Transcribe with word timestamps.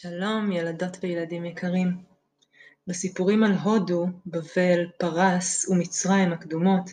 שלום 0.00 0.52
ילדות 0.52 0.96
וילדים 1.02 1.44
יקרים. 1.44 1.96
בסיפורים 2.86 3.44
על 3.44 3.52
הודו, 3.52 4.06
בבל, 4.26 4.86
פרס 4.98 5.68
ומצרים 5.68 6.32
הקדומות, 6.32 6.90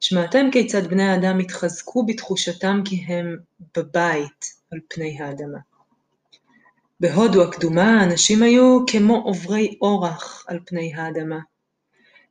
שמעתם 0.00 0.48
כיצד 0.52 0.86
בני 0.86 1.02
האדם 1.02 1.38
התחזקו 1.38 2.06
בתחושתם 2.06 2.80
כי 2.84 3.04
הם 3.08 3.36
בבית 3.76 4.44
על 4.72 4.78
פני 4.88 5.18
האדמה. 5.20 5.58
בהודו 7.00 7.42
הקדומה 7.42 8.00
האנשים 8.00 8.42
היו 8.42 8.78
כמו 8.86 9.16
עוברי 9.16 9.78
אורח 9.82 10.44
על 10.48 10.58
פני 10.66 10.94
האדמה. 10.94 11.38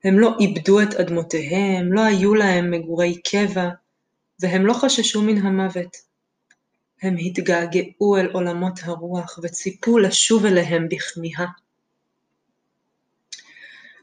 הם 0.04 0.20
לא 0.20 0.36
איבדו 0.39 0.81
את 0.81 0.93
אדמותיהם, 0.93 1.93
לא 1.93 2.02
היו 2.02 2.36
להם 2.36 2.71
מגורי 2.71 3.21
קבע, 3.31 3.69
והם 4.41 4.65
לא 4.65 4.74
חששו 4.74 5.21
מן 5.21 5.38
המוות. 5.38 6.07
הם 7.01 7.15
התגעגעו 7.19 8.18
אל 8.18 8.32
עולמות 8.33 8.79
הרוח 8.83 9.39
וציפו 9.43 9.97
לשוב 9.97 10.46
אליהם 10.46 10.88
בכמיהה. 10.89 11.47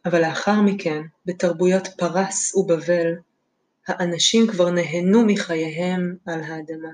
אבל 0.04 0.20
לאחר 0.20 0.60
מכן, 0.60 1.02
בתרבויות 1.26 1.88
פרס 1.98 2.54
ובבל, 2.54 3.14
האנשים 3.86 4.46
כבר 4.46 4.70
נהנו 4.70 5.26
מחייהם 5.26 6.16
על 6.26 6.40
האדמה. 6.40 6.88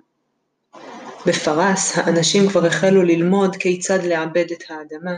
בפרס 1.27 1.99
האנשים 1.99 2.49
כבר 2.49 2.67
החלו 2.67 3.03
ללמוד 3.03 3.57
כיצד 3.57 4.03
לעבד 4.03 4.53
את 4.53 4.63
האדמה. 4.69 5.17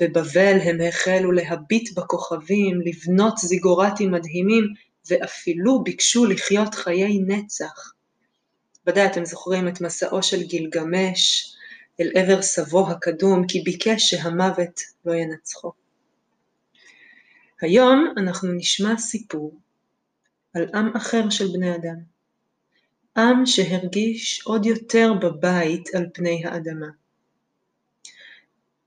בבבל 0.00 0.58
הם 0.62 0.78
החלו 0.88 1.32
להביט 1.32 1.98
בכוכבים, 1.98 2.80
לבנות 2.80 3.38
זיגורטים 3.38 4.10
מדהימים, 4.10 4.64
ואפילו 5.10 5.82
ביקשו 5.82 6.24
לחיות 6.24 6.74
חיי 6.74 7.18
נצח. 7.26 7.91
ודאי 8.86 9.06
אתם 9.06 9.24
זוכרים 9.24 9.68
את 9.68 9.80
מסעו 9.80 10.22
של 10.22 10.42
גילגמש 10.42 11.52
אל 12.00 12.10
עבר 12.14 12.42
סבו 12.42 12.90
הקדום, 12.90 13.46
כי 13.46 13.60
ביקש 13.60 14.10
שהמוות 14.10 14.80
לא 15.04 15.14
ינצחו. 15.14 15.72
היום 17.60 18.14
אנחנו 18.16 18.52
נשמע 18.52 18.96
סיפור 18.96 19.58
על 20.54 20.66
עם 20.74 20.96
אחר 20.96 21.30
של 21.30 21.48
בני 21.52 21.74
אדם. 21.74 22.12
עם 23.16 23.46
שהרגיש 23.46 24.42
עוד 24.44 24.66
יותר 24.66 25.12
בבית 25.22 25.94
על 25.94 26.06
פני 26.14 26.42
האדמה. 26.44 26.86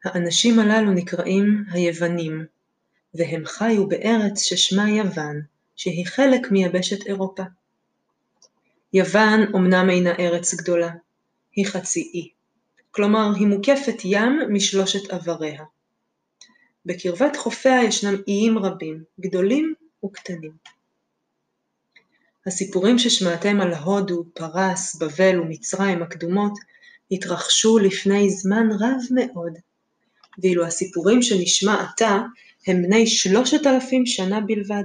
האנשים 0.05 0.59
הללו 0.59 0.91
נקראים 0.91 1.63
היוונים, 1.71 2.45
והם 3.13 3.45
חיו 3.45 3.87
בארץ 3.87 4.41
ששמה 4.41 4.89
יוון, 4.89 5.41
שהיא 5.75 6.05
חלק 6.05 6.51
מיבשת 6.51 7.07
אירופה. 7.07 7.43
יוון 8.95 9.41
אמנם 9.55 9.89
אינה 9.89 10.13
ארץ 10.19 10.53
גדולה, 10.53 10.89
היא 11.55 11.65
חצי 11.65 12.11
אי, 12.13 12.29
כלומר 12.91 13.31
היא 13.35 13.47
מוקפת 13.47 13.95
ים 14.03 14.39
משלושת 14.49 15.09
עבריה. 15.09 15.63
בקרבת 16.85 17.35
חופיה 17.35 17.83
ישנם 17.83 18.15
איים 18.27 18.57
רבים, 18.57 19.03
גדולים 19.19 19.73
וקטנים. 20.05 20.51
הסיפורים 22.45 22.99
ששמעתם 22.99 23.61
על 23.61 23.73
הודו, 23.73 24.23
פרס, 24.33 24.95
בבל 24.95 25.39
ומצרים 25.39 26.03
הקדומות 26.03 26.53
התרחשו 27.11 27.77
לפני 27.77 28.29
זמן 28.29 28.67
רב 28.79 28.99
מאוד, 29.11 29.53
ואילו 30.39 30.65
הסיפורים 30.65 31.21
שנשמע 31.21 31.83
עתה 31.83 32.17
הם 32.67 32.83
בני 32.83 33.07
שלושת 33.07 33.67
אלפים 33.67 34.05
שנה 34.05 34.41
בלבד. 34.41 34.83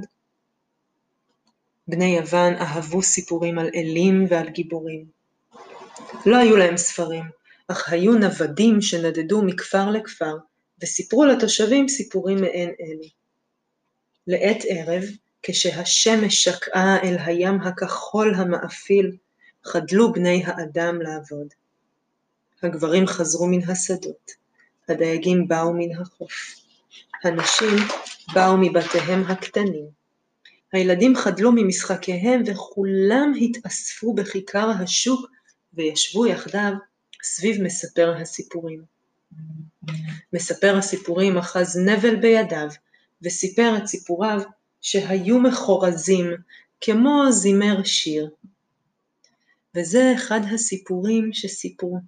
בני 1.91 2.16
יוון 2.16 2.55
אהבו 2.55 3.02
סיפורים 3.02 3.58
על 3.58 3.70
אלים 3.74 4.27
ועל 4.28 4.48
גיבורים. 4.48 5.05
לא 6.27 6.36
היו 6.36 6.56
להם 6.56 6.77
ספרים, 6.77 7.24
אך 7.69 7.92
היו 7.92 8.14
נוודים 8.14 8.81
שנדדו 8.81 9.42
מכפר 9.42 9.91
לכפר, 9.91 10.37
וסיפרו 10.82 11.25
לתושבים 11.25 11.88
סיפורים 11.88 12.41
מעין 12.41 12.70
אלה. 12.81 13.09
לעת 14.26 14.62
ערב, 14.69 15.03
כשהשמש 15.42 16.44
שקעה 16.44 16.98
אל 17.03 17.16
הים 17.19 17.60
הכחול 17.60 18.34
המאפיל, 18.34 19.16
חדלו 19.64 20.12
בני 20.12 20.43
האדם 20.47 21.03
לעבוד. 21.03 21.47
הגברים 22.62 23.06
חזרו 23.06 23.47
מן 23.47 23.70
השדות, 23.70 24.31
הדייגים 24.88 25.48
באו 25.48 25.72
מן 25.72 26.00
החוף. 26.00 26.54
הנשים 27.25 27.76
באו 28.34 28.56
מבתיהם 28.56 29.25
הקטנים, 29.28 30.00
הילדים 30.72 31.16
חדלו 31.16 31.50
ממשחקיהם 31.54 32.42
וכולם 32.47 33.32
התאספו 33.41 34.14
בכיכר 34.14 34.70
השוק 34.82 35.31
וישבו 35.75 36.26
יחדיו 36.26 36.72
סביב 37.22 37.62
מספר 37.62 38.14
הסיפורים. 38.16 38.82
מספר 40.32 40.76
הסיפורים 40.76 41.38
אחז 41.38 41.78
נבל 41.78 42.16
בידיו 42.16 42.69
וסיפר 43.22 43.75
את 43.78 43.86
סיפוריו 43.86 44.41
שהיו 44.81 45.41
מחורזים 45.41 46.26
כמו 46.81 47.32
זימר 47.32 47.84
שיר. 47.84 48.31
וזה 49.75 50.12
אחד 50.16 50.41
הסיפורים 50.54 51.32
שסיפרו. 51.32 51.98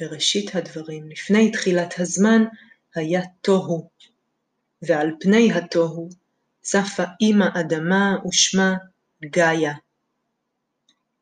בראשית 0.00 0.54
הדברים, 0.54 1.08
לפני 1.08 1.52
תחילת 1.52 1.94
הזמן, 1.98 2.44
היה 2.94 3.22
תוהו, 3.40 3.90
ועל 4.82 5.10
פני 5.20 5.52
התוהו 5.52 6.08
צפה 6.70 7.04
אמא 7.22 7.44
אדמה 7.54 8.16
ושמה 8.28 8.74
גאיה. 9.24 9.72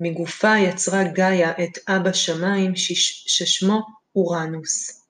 מגופה 0.01 0.59
יצרה 0.59 1.05
גאיה 1.05 1.51
את 1.51 1.79
אבא 1.89 2.13
שמיים 2.13 2.73
ששמו 2.77 3.83
אורנוס. 4.17 5.07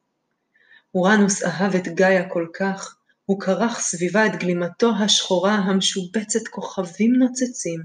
אורנוס 0.94 1.42
אהב 1.42 1.74
את 1.74 1.88
גאיה 1.88 2.28
כל 2.28 2.46
כך, 2.58 2.96
הוא 3.24 3.40
כרך 3.40 3.78
סביבה 3.78 4.26
את 4.26 4.36
גלימתו 4.36 4.92
השחורה 5.00 5.54
המשובצת 5.54 6.48
כוכבים 6.50 7.12
נוצצים, 7.14 7.80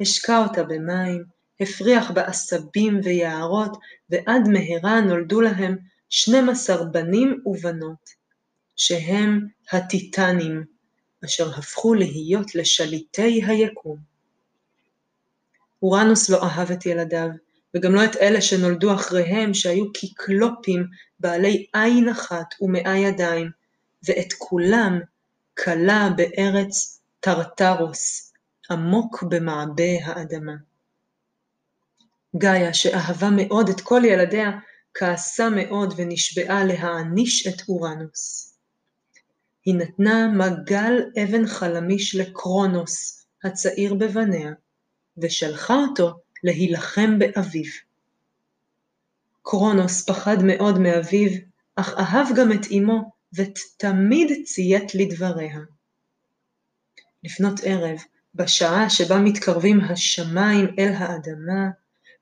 השקע 0.00 0.38
אותה 0.38 0.62
במים, 0.62 1.24
הפריח 1.60 2.10
בה 2.10 2.22
עשבים 2.26 3.00
ויערות, 3.04 3.76
ועד 4.10 4.48
מהרה 4.48 5.00
נולדו 5.00 5.40
להם 5.40 5.76
12 6.08 6.84
בנים 6.84 7.42
ובנות, 7.46 8.10
שהם 8.76 9.46
הטיטנים, 9.72 10.71
אשר 11.24 11.50
הפכו 11.58 11.94
להיות 11.94 12.54
לשליטי 12.54 13.42
היקום. 13.46 13.98
אורנוס 15.82 16.30
לא 16.30 16.42
אהב 16.42 16.70
את 16.70 16.86
ילדיו, 16.86 17.28
וגם 17.74 17.94
לא 17.94 18.04
את 18.04 18.16
אלה 18.16 18.40
שנולדו 18.40 18.94
אחריהם 18.94 19.54
שהיו 19.54 19.92
קיקלופים 19.92 20.86
בעלי 21.20 21.66
עין 21.72 22.08
אחת 22.08 22.54
ומאה 22.60 22.96
ידיים, 22.96 23.50
ואת 24.04 24.32
כולם 24.38 25.00
כלה 25.64 26.08
בארץ 26.16 27.00
טרטרוס, 27.20 28.32
עמוק 28.70 29.22
במעבה 29.22 29.92
האדמה. 30.04 30.52
גאיה, 32.36 32.74
שאהבה 32.74 33.30
מאוד 33.30 33.68
את 33.68 33.80
כל 33.80 34.02
ילדיה, 34.04 34.50
כעסה 34.94 35.50
מאוד 35.50 35.94
ונשבעה 35.96 36.64
להעניש 36.64 37.46
את 37.46 37.68
אורנוס. 37.68 38.51
היא 39.64 39.74
נתנה 39.74 40.28
מגל 40.28 40.92
אבן 41.22 41.46
חלמיש 41.46 42.14
לקרונוס, 42.14 43.26
הצעיר 43.44 43.94
בבניה, 43.94 44.52
ושלחה 45.18 45.74
אותו 45.74 46.12
להילחם 46.44 47.18
באביו. 47.18 47.70
קרונוס 49.42 50.04
פחד 50.04 50.36
מאוד 50.42 50.78
מאביו, 50.78 51.30
אך 51.76 51.94
אהב 51.98 52.26
גם 52.36 52.52
את 52.52 52.66
אמו, 52.78 53.12
ותמיד 53.34 54.44
ציית 54.44 54.94
לדבריה. 54.94 55.58
לפנות 57.24 57.60
ערב, 57.64 57.98
בשעה 58.34 58.90
שבה 58.90 59.18
מתקרבים 59.18 59.80
השמיים 59.80 60.66
אל 60.78 60.92
האדמה, 60.96 61.70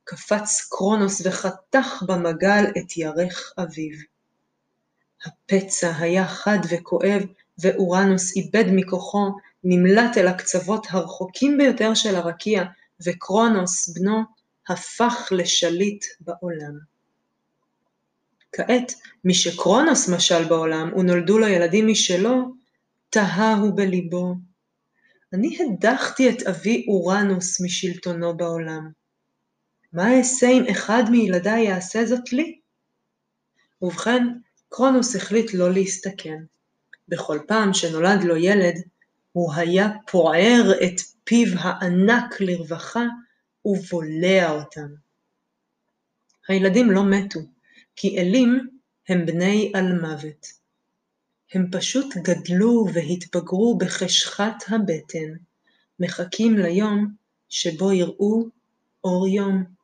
קפץ 0.05 0.69
קרונוס 0.71 1.27
וחתך 1.27 2.03
במגל 2.07 2.65
את 2.79 2.97
ירך 2.97 3.53
אביו. 3.59 3.99
הפצע 5.25 5.93
היה 5.99 6.27
חד 6.27 6.59
וכואב, 6.71 7.23
ואורנוס 7.59 8.37
איבד 8.37 8.65
מכוחו, 8.73 9.31
נמלט 9.65 10.19
אל 10.19 10.29
הקצוות 10.29 10.87
הרחוקים 10.91 11.59
ביותר 11.59 11.95
של 11.95 12.17
הרקיע, 12.17 12.65
וקרונוס, 13.07 13.89
בנו, 13.89 14.23
הפך 14.69 15.29
לשליט 15.31 16.05
בעולם. 16.21 16.79
כעת, 18.53 18.93
משקרונוס 19.25 20.09
משל 20.09 20.45
בעולם, 20.45 20.91
ונולדו 20.97 21.39
לו 21.39 21.47
ילדים 21.47 21.89
משלו, 21.89 22.55
תהה 23.11 23.55
הוא 23.55 23.77
בליבו. 23.77 24.35
אני 25.33 25.59
הדחתי 25.61 26.31
את 26.31 26.43
אבי 26.43 26.87
אורנוס 26.89 27.61
משלטונו 27.61 28.37
בעולם. 28.37 28.91
מה 29.93 30.19
אעשה 30.19 30.49
אם 30.49 30.65
אחד 30.71 31.03
מילדיי 31.11 31.65
יעשה 31.65 32.05
זאת 32.07 32.33
לי? 32.33 32.59
ובכן, 33.83 34.27
קרונוס 34.73 35.17
החליט 35.17 35.55
לא 35.55 35.73
להסתכן. 35.73 36.43
בכל 37.09 37.39
פעם 37.47 37.75
שנולד 37.75 38.25
לו 38.25 38.37
ילד, 38.37 38.75
הוא 39.33 39.55
היה 39.55 39.89
פוער 40.11 40.73
את 40.85 41.01
פיו 41.25 41.47
הענק 41.59 42.41
לרווחה 42.41 43.05
ובולע 43.65 44.51
אותם. 44.51 44.87
הילדים 46.49 46.91
לא 46.91 47.05
מתו, 47.05 47.41
כי 47.97 48.19
אלים 48.19 48.69
הם 49.09 49.27
בני 49.27 49.73
על 49.75 50.01
מוות. 50.01 50.47
הם 51.53 51.67
פשוט 51.73 52.17
גדלו 52.17 52.87
והתבגרו 52.95 53.79
בחשכת 53.79 54.55
הבטן, 54.69 55.33
מחכים 56.01 56.59
ליום 56.59 57.15
שבו 57.49 57.93
יראו 57.93 58.47
אור 59.05 59.29
יום. 59.29 59.80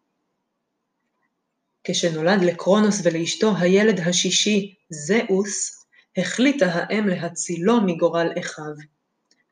כשנולד 1.88 2.42
לקרונוס 2.42 3.00
ולאשתו 3.04 3.56
הילד 3.56 4.00
השישי, 4.00 4.74
זהוס, 4.90 5.84
החליטה 6.16 6.66
האם 6.72 7.08
להצילו 7.08 7.80
מגורל 7.80 8.28
אחיו. 8.38 8.74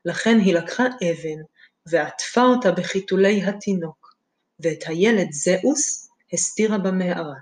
לכן 0.05 0.39
היא 0.39 0.53
לקחה 0.53 0.83
אבן 0.83 1.41
ועטפה 1.85 2.41
אותה 2.41 2.71
בחיתולי 2.71 3.43
התינוק, 3.43 4.15
ואת 4.59 4.83
הילד 4.87 5.31
זהוס 5.31 6.09
הסתירה 6.33 6.77
במערה. 6.77 7.35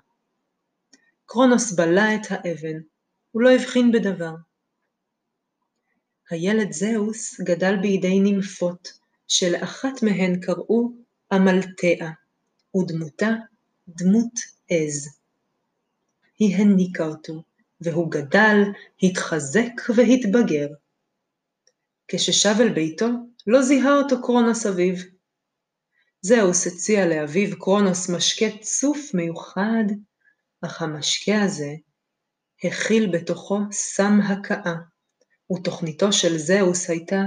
קרונוס 1.25 1.71
בלע 1.71 2.15
את 2.15 2.27
האבן, 2.29 2.79
הוא 3.31 3.41
לא 3.41 3.51
הבחין 3.51 3.91
בדבר. 3.91 4.33
הילד 6.29 6.71
זהוס 6.71 7.41
גדל 7.41 7.75
בידי 7.81 8.19
נימפות, 8.19 8.93
שלאחת 9.27 10.03
מהן 10.03 10.39
קראו 10.39 10.91
אמלתאה, 11.33 12.09
ודמותה 12.75 13.29
דמות 13.87 14.33
עז. 14.69 15.19
היא 16.39 16.55
הניקה 16.55 17.05
אותו, 17.05 17.43
והוא 17.81 18.11
גדל, 18.11 18.57
התחזק 19.03 19.71
והתבגר. 19.95 20.67
כששב 22.07 22.55
אל 22.59 22.73
ביתו, 22.73 23.07
לא 23.47 23.61
זיהה 23.61 23.97
אותו 23.97 24.21
קרונוס 24.21 24.65
אביו. 24.65 24.95
זהוס 26.21 26.67
הציע 26.67 27.05
לאביו 27.05 27.59
קרונוס 27.59 28.09
משקה 28.09 28.45
צוף 28.61 29.13
מיוחד, 29.13 29.83
אך 30.61 30.81
המשקה 30.81 31.41
הזה 31.41 31.73
הכיל 32.63 33.11
בתוכו 33.11 33.59
סם 33.71 34.19
הכאה, 34.21 34.75
ותוכניתו 35.51 36.13
של 36.13 36.37
זהוס 36.37 36.89
הייתה 36.89 37.21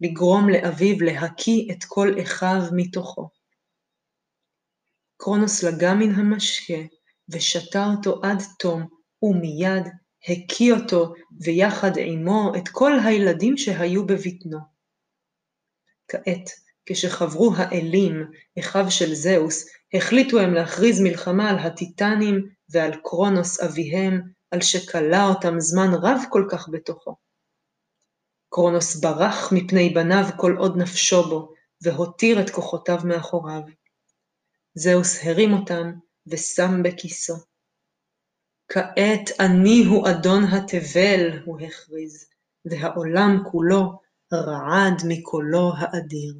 לגרום 0.00 0.48
לאביו 0.48 1.00
להקיא 1.00 1.72
את 1.72 1.84
כל 1.84 2.08
אחיו 2.22 2.62
מתוכו. 2.72 3.41
קרונוס 5.24 5.62
לגע 5.62 5.94
מן 5.94 6.10
המשקה, 6.14 6.78
ושתה 7.28 7.86
אותו 7.96 8.20
עד 8.22 8.42
תום, 8.58 8.86
ומיד 9.22 9.86
הקיא 10.28 10.72
אותו, 10.72 11.14
ויחד 11.40 11.90
עמו 11.96 12.52
את 12.56 12.68
כל 12.68 12.92
הילדים 13.04 13.56
שהיו 13.56 14.06
בבטנו. 14.06 14.58
כעת, 16.08 16.50
כשחברו 16.86 17.52
האלים, 17.56 18.30
אחיו 18.58 18.90
של 18.90 19.14
זהוס, 19.14 19.68
החליטו 19.94 20.40
הם 20.40 20.54
להכריז 20.54 21.00
מלחמה 21.00 21.50
על 21.50 21.58
הטיטנים 21.58 22.48
ועל 22.70 22.92
קרונוס 23.04 23.60
אביהם, 23.60 24.20
על 24.50 24.60
שכלא 24.60 25.28
אותם 25.28 25.60
זמן 25.60 25.90
רב 26.02 26.20
כל 26.30 26.46
כך 26.50 26.68
בתוכו. 26.68 27.16
קרונוס 28.48 28.96
ברח 28.96 29.52
מפני 29.52 29.90
בניו 29.90 30.24
כל 30.36 30.56
עוד 30.58 30.76
נפשו 30.76 31.22
בו, 31.22 31.52
והותיר 31.82 32.40
את 32.40 32.50
כוחותיו 32.50 32.98
מאחוריו. 33.04 33.81
זהוס 34.74 35.18
הרים 35.24 35.52
אותם 35.52 35.92
ושם 36.26 36.82
בכיסו. 36.82 37.34
כעת 38.68 39.30
אני 39.40 39.84
הוא 39.90 40.08
אדון 40.10 40.44
התבל, 40.44 41.42
הוא 41.44 41.60
הכריז, 41.60 42.26
והעולם 42.64 43.42
כולו 43.50 44.00
רעד 44.32 45.02
מקולו 45.08 45.72
האדיר. 45.78 46.34